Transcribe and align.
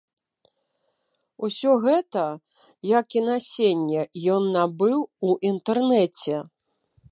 Усё 1.47 1.71
гэта, 1.83 2.23
як 2.99 3.07
і 3.19 3.23
насенне 3.29 4.01
ён 4.37 4.43
набыў 4.57 4.99
у 5.29 5.39
інтэрнэце. 5.53 6.35